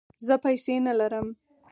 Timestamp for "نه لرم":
0.85-1.27